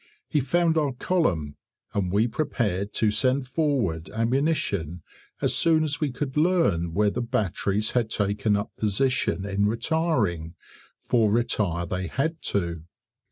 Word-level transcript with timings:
He 0.27 0.39
found 0.39 0.79
our 0.79 0.93
column, 0.93 1.57
and 1.93 2.11
we 2.11 2.25
prepared 2.27 2.91
to 2.93 3.11
send 3.11 3.47
forward 3.47 4.09
ammunition 4.09 5.03
as 5.43 5.53
soon 5.55 5.83
as 5.83 6.01
we 6.01 6.11
could 6.11 6.35
learn 6.35 6.95
where 6.95 7.11
the 7.11 7.21
batteries 7.21 7.91
had 7.91 8.09
taken 8.09 8.55
up 8.55 8.75
position 8.77 9.45
in 9.45 9.67
retiring, 9.67 10.55
for 10.97 11.29
retire 11.29 11.85
they 11.85 12.07
had 12.07 12.41
to. 12.45 12.85